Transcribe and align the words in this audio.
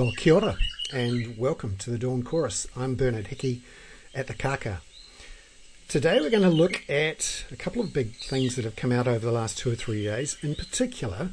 Well, 0.00 0.12
kia 0.12 0.32
ora, 0.32 0.56
and 0.94 1.36
welcome 1.36 1.76
to 1.76 1.90
the 1.90 1.98
Dawn 1.98 2.22
Chorus. 2.22 2.66
I'm 2.74 2.94
Bernard 2.94 3.26
Hickey 3.26 3.60
at 4.14 4.28
the 4.28 4.32
Kaka. 4.32 4.80
Today 5.88 6.18
we're 6.20 6.30
going 6.30 6.42
to 6.42 6.48
look 6.48 6.88
at 6.88 7.44
a 7.52 7.56
couple 7.56 7.82
of 7.82 7.92
big 7.92 8.16
things 8.16 8.56
that 8.56 8.64
have 8.64 8.76
come 8.76 8.92
out 8.92 9.06
over 9.06 9.18
the 9.18 9.30
last 9.30 9.58
two 9.58 9.70
or 9.70 9.74
three 9.74 10.04
days. 10.04 10.38
In 10.40 10.54
particular, 10.54 11.32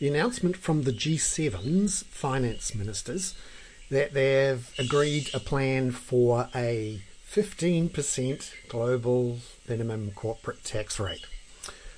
the 0.00 0.08
announcement 0.08 0.56
from 0.56 0.82
the 0.82 0.90
G7's 0.90 2.02
finance 2.10 2.74
ministers 2.74 3.38
that 3.88 4.14
they've 4.14 4.68
agreed 4.80 5.30
a 5.32 5.38
plan 5.38 5.92
for 5.92 6.48
a 6.56 7.00
15% 7.30 8.52
global 8.66 9.38
minimum 9.68 10.10
corporate 10.10 10.64
tax 10.64 10.98
rate. 10.98 11.24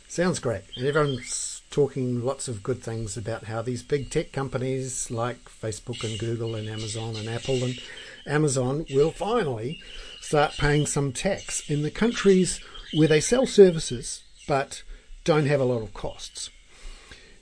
Sounds 0.06 0.38
great, 0.38 0.64
and 0.76 0.86
everyone's 0.86 1.49
talking 1.70 2.24
lots 2.24 2.48
of 2.48 2.62
good 2.62 2.82
things 2.82 3.16
about 3.16 3.44
how 3.44 3.62
these 3.62 3.82
big 3.82 4.10
tech 4.10 4.32
companies 4.32 5.10
like 5.10 5.44
Facebook 5.44 6.02
and 6.02 6.18
Google 6.18 6.56
and 6.56 6.68
Amazon 6.68 7.14
and 7.16 7.28
Apple 7.28 7.62
and 7.62 7.78
Amazon 8.26 8.84
will 8.90 9.12
finally 9.12 9.80
start 10.20 10.52
paying 10.58 10.84
some 10.84 11.12
tax 11.12 11.68
in 11.70 11.82
the 11.82 11.90
countries 11.90 12.60
where 12.92 13.08
they 13.08 13.20
sell 13.20 13.46
services 13.46 14.24
but 14.48 14.82
don't 15.24 15.46
have 15.46 15.60
a 15.60 15.64
lot 15.64 15.82
of 15.82 15.94
costs. 15.94 16.50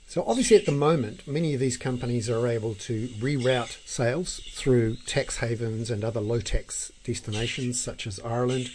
So, 0.07 0.23
obviously, 0.25 0.57
at 0.57 0.65
the 0.65 0.71
moment, 0.71 1.27
many 1.27 1.53
of 1.53 1.59
these 1.59 1.77
companies 1.77 2.31
are 2.31 2.47
able 2.47 2.73
to 2.73 3.09
reroute 3.19 3.77
sales 3.87 4.41
through 4.53 4.95
tax 5.05 5.37
havens 5.37 5.91
and 5.91 6.03
other 6.03 6.19
low 6.19 6.39
tax 6.39 6.91
destinations 7.03 7.79
such 7.79 8.07
as 8.07 8.19
Ireland. 8.19 8.71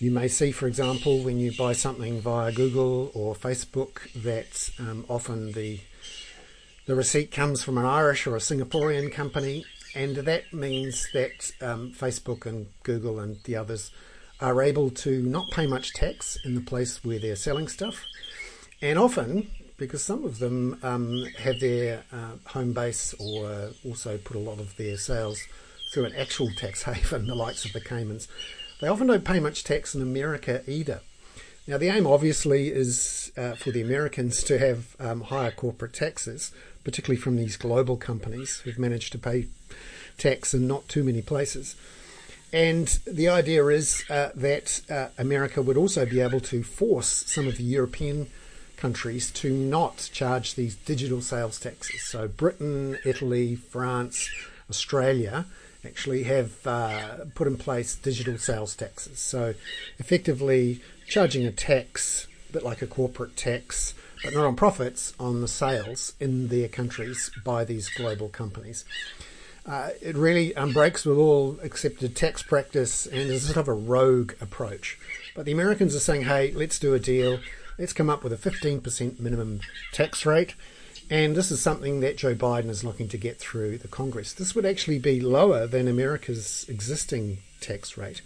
You 0.00 0.12
may 0.12 0.28
see, 0.28 0.52
for 0.52 0.68
example, 0.68 1.24
when 1.24 1.38
you 1.38 1.50
buy 1.56 1.72
something 1.72 2.20
via 2.20 2.52
Google 2.52 3.10
or 3.14 3.34
Facebook, 3.34 4.12
that 4.22 4.70
um, 4.78 5.04
often 5.08 5.52
the 5.52 5.80
the 6.86 6.94
receipt 6.94 7.32
comes 7.32 7.62
from 7.62 7.76
an 7.78 7.84
Irish 7.84 8.26
or 8.26 8.36
a 8.36 8.38
Singaporean 8.38 9.12
company, 9.12 9.64
and 9.94 10.16
that 10.16 10.54
means 10.54 11.08
that 11.12 11.50
um, 11.60 11.92
Facebook 11.92 12.46
and 12.46 12.68
Google 12.84 13.18
and 13.18 13.38
the 13.42 13.56
others 13.56 13.90
are 14.40 14.62
able 14.62 14.90
to 14.90 15.20
not 15.22 15.50
pay 15.50 15.66
much 15.66 15.92
tax 15.92 16.38
in 16.44 16.54
the 16.54 16.60
place 16.60 17.04
where 17.04 17.18
they're 17.18 17.36
selling 17.36 17.66
stuff. 17.66 18.06
And 18.80 18.98
often, 18.98 19.50
because 19.78 20.02
some 20.02 20.24
of 20.24 20.38
them 20.38 20.78
um, 20.82 21.26
have 21.40 21.58
their 21.60 22.04
uh, 22.12 22.36
home 22.46 22.72
base 22.72 23.14
or 23.18 23.70
also 23.84 24.16
put 24.16 24.36
a 24.36 24.40
lot 24.40 24.60
of 24.60 24.76
their 24.76 24.96
sales 24.96 25.40
through 25.92 26.04
an 26.04 26.14
actual 26.14 26.50
tax 26.56 26.82
haven, 26.84 27.26
the 27.26 27.34
likes 27.34 27.64
of 27.64 27.72
the 27.72 27.80
Caymans, 27.80 28.28
they 28.80 28.88
often 28.88 29.06
don't 29.06 29.24
pay 29.24 29.40
much 29.40 29.64
tax 29.64 29.94
in 29.94 30.02
America 30.02 30.62
either. 30.66 31.00
Now, 31.66 31.76
the 31.76 31.88
aim 31.88 32.06
obviously 32.06 32.68
is 32.68 33.30
uh, 33.36 33.52
for 33.52 33.70
the 33.70 33.82
Americans 33.82 34.42
to 34.44 34.58
have 34.58 34.96
um, 34.98 35.20
higher 35.20 35.50
corporate 35.50 35.92
taxes, 35.92 36.50
particularly 36.82 37.20
from 37.20 37.36
these 37.36 37.58
global 37.58 37.98
companies 37.98 38.60
who've 38.60 38.78
managed 38.78 39.12
to 39.12 39.18
pay 39.18 39.48
tax 40.16 40.54
in 40.54 40.66
not 40.66 40.88
too 40.88 41.04
many 41.04 41.20
places. 41.20 41.76
And 42.52 42.88
the 43.06 43.28
idea 43.28 43.66
is 43.66 44.02
uh, 44.08 44.30
that 44.34 44.80
uh, 44.88 45.08
America 45.18 45.60
would 45.60 45.76
also 45.76 46.06
be 46.06 46.20
able 46.20 46.40
to 46.40 46.62
force 46.62 47.08
some 47.08 47.46
of 47.46 47.58
the 47.58 47.64
European 47.64 48.28
countries 48.78 49.30
to 49.32 49.52
not 49.52 50.08
charge 50.12 50.54
these 50.54 50.74
digital 50.74 51.20
sales 51.20 51.60
taxes. 51.60 52.02
So, 52.04 52.28
Britain, 52.28 52.96
Italy, 53.04 53.56
France, 53.56 54.30
Australia 54.70 55.44
actually 55.88 56.24
have 56.24 56.66
uh, 56.66 57.24
put 57.34 57.46
in 57.46 57.56
place 57.56 57.96
digital 57.96 58.38
sales 58.38 58.76
taxes. 58.76 59.18
So, 59.18 59.54
effectively, 59.98 60.80
charging 61.06 61.46
a 61.46 61.50
tax, 61.50 62.28
a 62.50 62.52
bit 62.52 62.62
like 62.62 62.82
a 62.82 62.86
corporate 62.86 63.36
tax, 63.36 63.94
but 64.22 64.34
not 64.34 64.44
on 64.44 64.56
profits, 64.56 65.14
on 65.18 65.40
the 65.40 65.48
sales 65.48 66.12
in 66.20 66.48
their 66.48 66.68
countries 66.68 67.30
by 67.44 67.64
these 67.64 67.88
global 67.88 68.28
companies. 68.28 68.84
Uh, 69.66 69.90
it 70.00 70.16
really 70.16 70.54
breaks 70.72 71.04
with 71.04 71.18
all 71.18 71.58
accepted 71.62 72.16
tax 72.16 72.42
practice 72.42 73.06
and 73.06 73.30
is 73.30 73.44
sort 73.44 73.58
of 73.58 73.68
a 73.68 73.72
rogue 73.72 74.32
approach. 74.40 74.98
But 75.34 75.44
the 75.44 75.52
Americans 75.52 75.94
are 75.94 76.00
saying, 76.00 76.22
hey, 76.22 76.52
let's 76.52 76.78
do 76.78 76.94
a 76.94 76.98
deal. 76.98 77.38
Let's 77.78 77.92
come 77.92 78.08
up 78.10 78.24
with 78.24 78.32
a 78.32 78.50
15% 78.50 79.20
minimum 79.20 79.60
tax 79.92 80.24
rate. 80.24 80.54
And 81.10 81.34
this 81.34 81.50
is 81.50 81.62
something 81.62 82.00
that 82.00 82.18
Joe 82.18 82.34
Biden 82.34 82.68
is 82.68 82.84
looking 82.84 83.08
to 83.08 83.16
get 83.16 83.38
through 83.38 83.78
the 83.78 83.88
Congress. 83.88 84.34
This 84.34 84.54
would 84.54 84.66
actually 84.66 84.98
be 84.98 85.20
lower 85.20 85.66
than 85.66 85.88
America's 85.88 86.66
existing 86.68 87.38
tax 87.60 87.96
rate. 87.96 88.20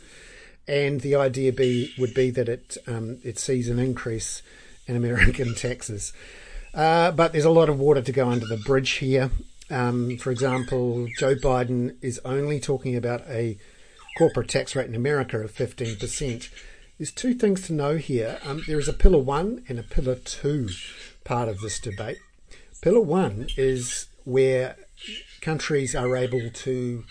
And 0.67 1.01
the 1.01 1.15
idea 1.15 1.53
be, 1.53 1.93
would 1.97 2.15
be 2.15 2.31
that 2.31 2.49
it, 2.49 2.77
um, 2.89 3.19
it 3.23 3.39
sees 3.39 3.69
an 3.69 3.79
increase 3.79 4.43
in 4.87 4.97
American 4.97 5.55
taxes. 5.57 6.13
Uh, 6.75 7.13
but 7.13 7.33
there's 7.33 7.45
a 7.45 7.51
lot 7.51 7.69
of 7.69 7.79
water 7.79 8.03
to 8.03 8.13
go 8.13 8.29
under 8.29 8.47
the 8.47 8.57
bridge 8.57 8.91
here. 8.93 9.31
Um, 9.71 10.17
for 10.17 10.31
example, 10.31 11.09
Joe 11.19 11.37
Biden 11.37 11.97
is 12.03 12.21
only 12.25 12.59
talking 12.59 12.97
about 12.97 13.23
a 13.29 13.59
corporate 14.19 14.49
tax 14.49 14.75
rate 14.75 14.89
in 14.89 14.95
America 14.95 15.39
of 15.39 15.53
15%. 15.53 16.49
There's 16.99 17.13
two 17.13 17.35
things 17.35 17.63
to 17.63 17.73
know 17.73 17.97
here. 17.97 18.39
Um, 18.45 18.65
there 18.67 18.79
is 18.79 18.89
a 18.89 18.93
pillar 18.93 19.19
one 19.19 19.65
and 19.69 19.79
a 19.79 19.83
pillar 19.83 20.17
two 20.17 20.69
part 21.25 21.49
of 21.49 21.61
this 21.61 21.79
debate. 21.79 22.19
Pillar 22.83 23.01
one 23.01 23.47
is 23.57 24.09
where 24.25 24.77
countries 25.41 25.95
are 25.95 26.17
able 26.17 26.51
to 26.51 27.05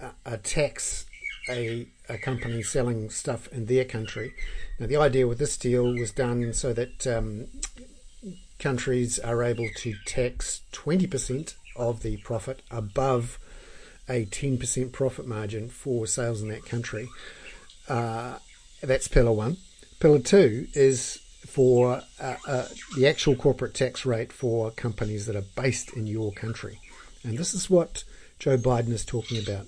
uh, 0.00 0.10
uh 0.26 0.36
tax 0.42 1.06
a, 1.48 1.86
a 2.08 2.18
company 2.18 2.62
selling 2.62 3.08
stuff 3.08 3.48
in 3.48 3.66
their 3.66 3.84
country. 3.84 4.34
Now, 4.78 4.86
the 4.86 4.96
idea 4.96 5.26
with 5.26 5.38
this 5.38 5.56
deal 5.56 5.94
was 5.94 6.10
done 6.10 6.52
so 6.52 6.72
that 6.72 7.06
um, 7.06 7.46
countries 8.58 9.18
are 9.18 9.42
able 9.42 9.68
to 9.76 9.94
tax 10.06 10.62
20% 10.72 11.54
of 11.76 12.02
the 12.02 12.16
profit 12.18 12.62
above 12.70 13.38
a 14.08 14.26
10% 14.26 14.92
profit 14.92 15.26
margin 15.26 15.68
for 15.68 16.06
sales 16.06 16.42
in 16.42 16.48
that 16.48 16.64
country. 16.64 17.08
Uh, 17.88 18.38
that's 18.80 19.08
pillar 19.08 19.32
one. 19.32 19.56
Pillar 20.00 20.18
two 20.18 20.66
is 20.74 21.21
for 21.46 22.02
uh, 22.20 22.36
uh, 22.46 22.66
the 22.96 23.06
actual 23.06 23.34
corporate 23.34 23.74
tax 23.74 24.06
rate 24.06 24.32
for 24.32 24.70
companies 24.70 25.26
that 25.26 25.36
are 25.36 25.44
based 25.56 25.92
in 25.96 26.06
your 26.06 26.32
country. 26.32 26.78
And 27.24 27.38
this 27.38 27.54
is 27.54 27.68
what 27.68 28.04
Joe 28.38 28.56
Biden 28.56 28.92
is 28.92 29.04
talking 29.04 29.38
about. 29.38 29.66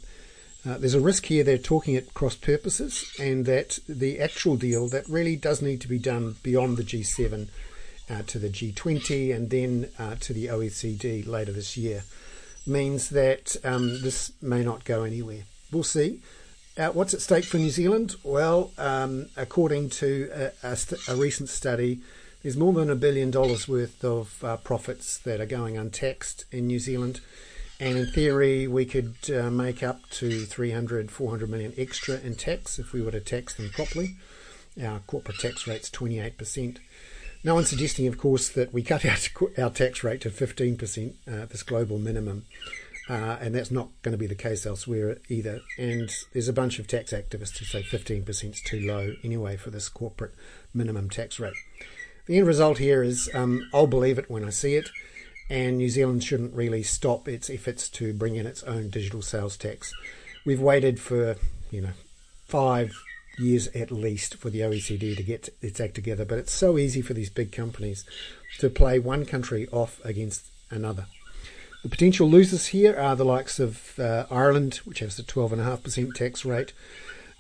Uh, 0.66 0.78
there's 0.78 0.94
a 0.94 1.00
risk 1.00 1.26
here 1.26 1.44
they're 1.44 1.58
talking 1.58 1.94
at 1.94 2.14
cross 2.14 2.36
purposes, 2.36 3.04
and 3.20 3.44
that 3.44 3.78
the 3.86 4.18
actual 4.18 4.56
deal 4.56 4.88
that 4.88 5.06
really 5.08 5.36
does 5.36 5.60
need 5.60 5.80
to 5.82 5.88
be 5.88 5.98
done 5.98 6.36
beyond 6.42 6.78
the 6.78 6.82
G7 6.82 7.48
uh, 8.10 8.22
to 8.26 8.38
the 8.38 8.48
G20 8.48 9.34
and 9.34 9.50
then 9.50 9.90
uh, 9.98 10.14
to 10.20 10.32
the 10.32 10.46
OECD 10.46 11.26
later 11.26 11.52
this 11.52 11.76
year 11.76 12.04
means 12.66 13.10
that 13.10 13.56
um, 13.64 14.00
this 14.02 14.32
may 14.40 14.62
not 14.64 14.84
go 14.84 15.02
anywhere. 15.02 15.42
We'll 15.70 15.82
see. 15.82 16.20
Uh, 16.76 16.88
what's 16.88 17.14
at 17.14 17.20
stake 17.20 17.44
for 17.44 17.58
New 17.58 17.70
Zealand? 17.70 18.16
Well, 18.24 18.72
um, 18.78 19.26
according 19.36 19.90
to 19.90 20.28
a, 20.34 20.70
a, 20.70 20.76
st- 20.76 21.08
a, 21.08 21.14
recent 21.14 21.48
study, 21.48 22.00
there's 22.42 22.56
more 22.56 22.72
than 22.72 22.90
a 22.90 22.96
billion 22.96 23.30
dollars 23.30 23.68
worth 23.68 24.04
of 24.04 24.42
uh, 24.42 24.56
profits 24.56 25.18
that 25.18 25.40
are 25.40 25.46
going 25.46 25.76
untaxed 25.76 26.46
in 26.50 26.66
New 26.66 26.80
Zealand. 26.80 27.20
And 27.78 27.96
in 27.96 28.06
theory, 28.06 28.66
we 28.66 28.86
could 28.86 29.14
uh, 29.32 29.50
make 29.50 29.84
up 29.84 30.10
to 30.10 30.44
300, 30.46 31.12
400 31.12 31.48
million 31.48 31.74
extra 31.78 32.18
in 32.18 32.34
tax 32.34 32.80
if 32.80 32.92
we 32.92 33.02
were 33.02 33.12
to 33.12 33.20
tax 33.20 33.54
them 33.54 33.70
properly. 33.70 34.16
Our 34.82 34.98
corporate 35.06 35.38
tax 35.38 35.68
rate's 35.68 35.90
28%. 35.90 36.78
No 37.44 37.54
one's 37.54 37.68
suggesting, 37.68 38.08
of 38.08 38.18
course, 38.18 38.48
that 38.48 38.72
we 38.72 38.82
cut 38.82 39.04
our, 39.04 39.16
our 39.62 39.70
tax 39.70 40.02
rate 40.02 40.22
to 40.22 40.30
15%, 40.30 41.12
uh, 41.28 41.46
this 41.46 41.62
global 41.62 41.98
minimum. 41.98 42.46
Uh, 43.08 43.36
and 43.40 43.54
that's 43.54 43.70
not 43.70 43.88
going 44.02 44.12
to 44.12 44.18
be 44.18 44.26
the 44.26 44.34
case 44.34 44.64
elsewhere 44.64 45.18
either. 45.28 45.60
And 45.78 46.10
there's 46.32 46.48
a 46.48 46.54
bunch 46.54 46.78
of 46.78 46.86
tax 46.86 47.12
activists 47.12 47.58
who 47.58 47.66
say 47.66 47.82
15% 47.82 48.50
is 48.50 48.62
too 48.62 48.80
low 48.80 49.14
anyway 49.22 49.56
for 49.56 49.70
this 49.70 49.90
corporate 49.90 50.34
minimum 50.72 51.10
tax 51.10 51.38
rate. 51.38 51.54
The 52.26 52.38
end 52.38 52.46
result 52.46 52.78
here 52.78 53.02
is 53.02 53.28
um, 53.34 53.68
I'll 53.74 53.86
believe 53.86 54.18
it 54.18 54.30
when 54.30 54.44
I 54.44 54.50
see 54.50 54.76
it 54.76 54.88
and 55.50 55.76
New 55.76 55.88
Zealand 55.88 56.24
shouldn't 56.24 56.54
really 56.54 56.82
stop 56.82 57.28
its 57.28 57.50
efforts 57.50 57.88
to 57.90 58.12
bring 58.14 58.36
in 58.36 58.46
its 58.46 58.62
own 58.62 58.88
digital 58.88 59.22
sales 59.22 59.56
tax. 59.56 59.92
We've 60.44 60.60
waited 60.60 61.00
for, 61.00 61.36
you 61.70 61.82
know, 61.82 61.92
five 62.46 62.94
years 63.38 63.68
at 63.68 63.90
least 63.90 64.36
for 64.36 64.48
the 64.48 64.60
OECD 64.60 65.16
to 65.16 65.22
get 65.22 65.48
its 65.60 65.80
act 65.80 65.94
together, 65.94 66.24
but 66.24 66.38
it's 66.38 66.52
so 66.52 66.78
easy 66.78 67.02
for 67.02 67.14
these 67.14 67.30
big 67.30 67.52
companies 67.52 68.04
to 68.58 68.70
play 68.70 68.98
one 68.98 69.26
country 69.26 69.68
off 69.72 70.02
against 70.04 70.46
another. 70.70 71.06
The 71.84 71.90
potential 71.90 72.30
losers 72.30 72.68
here 72.68 72.98
are 72.98 73.14
the 73.14 73.26
likes 73.26 73.60
of 73.60 73.98
uh, 73.98 74.24
Ireland, 74.30 74.76
which 74.86 75.00
has 75.00 75.18
a 75.18 75.22
12.5% 75.22 76.14
tax 76.14 76.42
rate, 76.42 76.72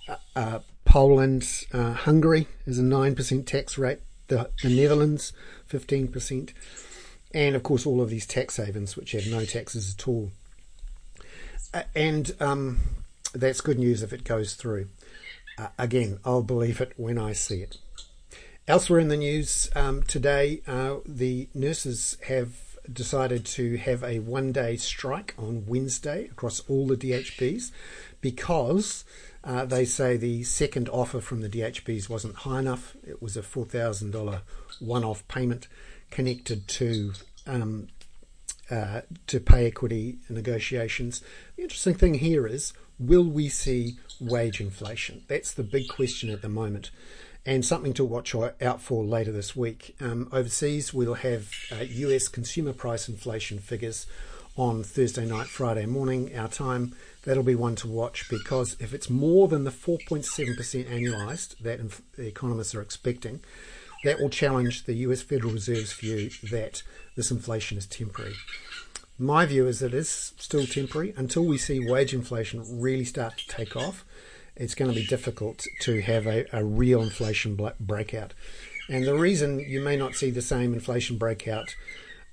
uh, 0.06 0.16
uh, 0.36 0.58
Poland, 0.84 1.64
uh, 1.72 1.94
Hungary 1.94 2.46
is 2.66 2.78
a 2.78 2.82
9% 2.82 3.46
tax 3.46 3.78
rate, 3.78 4.00
the, 4.28 4.50
the 4.62 4.68
Netherlands, 4.68 5.32
15% 5.70 6.52
and 7.32 7.56
of 7.56 7.62
course 7.62 7.86
all 7.86 8.02
of 8.02 8.10
these 8.10 8.26
tax 8.26 8.58
havens 8.58 8.98
which 8.98 9.12
have 9.12 9.26
no 9.28 9.46
taxes 9.46 9.96
at 9.98 10.06
all. 10.06 10.30
Uh, 11.72 11.84
and 11.96 12.36
um, 12.38 12.80
that's 13.32 13.62
good 13.62 13.78
news 13.78 14.02
if 14.02 14.12
it 14.12 14.24
goes 14.24 14.56
through. 14.56 14.88
Uh, 15.56 15.68
again, 15.78 16.18
I'll 16.22 16.42
believe 16.42 16.82
it 16.82 16.92
when 16.98 17.16
I 17.16 17.32
see 17.32 17.62
it. 17.62 17.78
Elsewhere 18.68 19.00
in 19.00 19.08
the 19.08 19.16
news 19.16 19.70
um, 19.74 20.02
today, 20.02 20.60
uh, 20.66 20.96
the 21.06 21.48
nurses 21.54 22.18
have 22.26 22.73
decided 22.92 23.44
to 23.46 23.76
have 23.76 24.02
a 24.02 24.18
one 24.18 24.52
day 24.52 24.76
strike 24.76 25.34
on 25.38 25.64
Wednesday 25.66 26.26
across 26.26 26.60
all 26.68 26.86
the 26.86 26.96
DHBs 26.96 27.70
because 28.20 29.04
uh, 29.42 29.64
they 29.64 29.84
say 29.84 30.16
the 30.16 30.42
second 30.42 30.88
offer 30.88 31.20
from 31.20 31.40
the 31.40 31.48
DHBs 31.48 32.08
wasn't 32.08 32.34
high 32.36 32.60
enough. 32.60 32.96
It 33.06 33.22
was 33.22 33.36
a 33.36 33.42
$4,000 33.42 34.40
one 34.80 35.04
off 35.04 35.26
payment 35.28 35.68
connected 36.10 36.68
to 36.68 37.12
um, 37.46 37.88
uh, 38.70 39.02
to 39.26 39.40
pay 39.40 39.66
equity 39.66 40.18
negotiations. 40.30 41.22
The 41.56 41.64
interesting 41.64 41.94
thing 41.94 42.14
here 42.14 42.46
is 42.46 42.72
will 42.98 43.24
we 43.24 43.48
see 43.48 43.98
wage 44.20 44.60
inflation? 44.60 45.22
That's 45.28 45.52
the 45.52 45.62
big 45.62 45.88
question 45.88 46.30
at 46.30 46.40
the 46.40 46.48
moment. 46.48 46.90
And 47.46 47.64
something 47.64 47.92
to 47.94 48.04
watch 48.04 48.34
out 48.34 48.80
for 48.80 49.04
later 49.04 49.30
this 49.30 49.54
week. 49.54 49.94
Um, 50.00 50.28
overseas, 50.32 50.94
we'll 50.94 51.14
have 51.14 51.50
uh, 51.70 51.82
US 51.82 52.28
consumer 52.28 52.72
price 52.72 53.06
inflation 53.08 53.58
figures 53.58 54.06
on 54.56 54.82
Thursday 54.82 55.26
night, 55.26 55.46
Friday 55.46 55.84
morning, 55.84 56.34
our 56.36 56.48
time. 56.48 56.94
That'll 57.24 57.42
be 57.42 57.54
one 57.54 57.74
to 57.76 57.88
watch 57.88 58.28
because 58.30 58.76
if 58.80 58.94
it's 58.94 59.10
more 59.10 59.48
than 59.48 59.64
the 59.64 59.70
4.7% 59.70 60.24
annualized 60.88 61.58
that 61.58 61.80
inf- 61.80 62.02
economists 62.18 62.74
are 62.74 62.82
expecting, 62.82 63.40
that 64.04 64.20
will 64.20 64.30
challenge 64.30 64.84
the 64.84 64.94
US 64.94 65.22
Federal 65.22 65.52
Reserve's 65.52 65.92
view 65.94 66.30
that 66.50 66.82
this 67.16 67.30
inflation 67.30 67.78
is 67.78 67.86
temporary. 67.86 68.34
My 69.18 69.46
view 69.46 69.66
is 69.66 69.78
that 69.78 69.94
it 69.94 69.98
is 69.98 70.34
still 70.38 70.66
temporary 70.66 71.14
until 71.16 71.44
we 71.44 71.56
see 71.56 71.80
wage 71.80 72.12
inflation 72.12 72.80
really 72.80 73.04
start 73.04 73.38
to 73.38 73.48
take 73.48 73.76
off. 73.76 74.04
It's 74.56 74.74
going 74.74 74.90
to 74.90 74.98
be 74.98 75.06
difficult 75.06 75.66
to 75.80 76.00
have 76.02 76.26
a, 76.26 76.46
a 76.52 76.64
real 76.64 77.02
inflation 77.02 77.58
breakout. 77.80 78.34
And 78.88 79.04
the 79.04 79.14
reason 79.14 79.60
you 79.60 79.80
may 79.80 79.96
not 79.96 80.14
see 80.14 80.30
the 80.30 80.42
same 80.42 80.74
inflation 80.74 81.16
breakout 81.18 81.74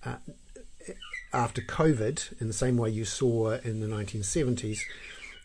uh, 0.06 0.18
after 1.34 1.62
COVID 1.62 2.42
in 2.42 2.48
the 2.48 2.54
same 2.54 2.78
way 2.78 2.90
you 2.90 3.06
saw 3.06 3.52
in 3.52 3.80
the 3.80 3.88
1970s 3.88 4.80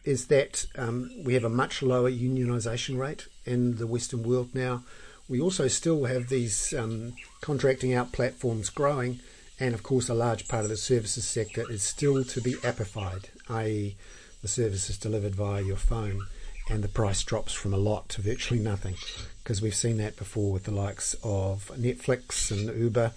is 0.04 0.26
that 0.26 0.66
um, 0.76 1.10
we 1.24 1.34
have 1.34 1.44
a 1.44 1.48
much 1.48 1.82
lower 1.82 2.10
unionisation 2.10 2.98
rate 2.98 3.26
in 3.44 3.76
the 3.76 3.86
Western 3.86 4.22
world 4.22 4.54
now. 4.54 4.82
We 5.28 5.40
also 5.40 5.66
still 5.68 6.04
have 6.04 6.28
these 6.28 6.72
um, 6.74 7.14
contracting 7.40 7.92
out 7.94 8.12
platforms 8.12 8.70
growing, 8.70 9.20
and 9.58 9.74
of 9.74 9.82
course, 9.82 10.08
a 10.08 10.14
large 10.14 10.46
part 10.46 10.64
of 10.64 10.70
the 10.70 10.76
services 10.76 11.26
sector 11.26 11.64
is 11.70 11.82
still 11.82 12.22
to 12.24 12.40
be 12.40 12.54
appified, 12.54 13.24
i.e., 13.48 13.96
the 14.42 14.48
services 14.48 14.96
delivered 14.98 15.34
via 15.34 15.62
your 15.62 15.76
phone, 15.76 16.26
and 16.68 16.82
the 16.82 16.88
price 16.88 17.22
drops 17.22 17.52
from 17.52 17.72
a 17.72 17.78
lot 17.78 18.08
to 18.10 18.22
virtually 18.22 18.60
nothing, 18.60 18.96
because 19.42 19.62
we've 19.62 19.74
seen 19.74 19.98
that 19.98 20.16
before 20.16 20.52
with 20.52 20.64
the 20.64 20.70
likes 20.70 21.14
of 21.22 21.70
Netflix 21.76 22.50
and 22.50 22.76
Uber 22.78 23.12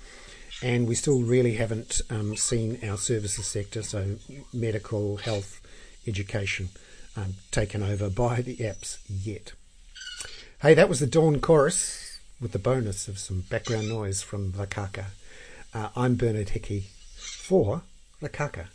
and 0.62 0.88
we 0.88 0.96
still 0.96 1.22
really 1.22 1.54
haven't 1.54 2.01
um, 2.10 2.36
seen 2.36 2.80
our 2.84 2.98
services 2.98 3.48
sector, 3.48 3.81
so 3.81 4.16
medical, 4.54 5.18
health, 5.18 5.62
education, 6.06 6.69
um, 7.16 7.36
taken 7.51 7.81
over 7.81 8.10
by 8.10 8.42
the 8.42 8.57
apps 8.57 8.98
yet. 9.07 9.54
Hey, 10.62 10.74
that 10.74 10.90
was 10.90 11.00
the 11.00 11.07
Dawn 11.07 11.40
Chorus 11.40 12.19
with 12.42 12.51
the 12.51 12.60
bonus 12.60 13.07
of 13.07 13.18
some 13.18 13.42
background 13.50 13.88
noise 13.88 14.22
from 14.22 14.51
the 14.51 14.68
Kaka. 14.68 15.07
Uh, 15.74 15.90
I'm 15.96 16.16
Bernard 16.16 16.50
Hickey 16.50 16.88
for 17.16 17.84
the 18.19 18.30
Kaka. 18.30 18.68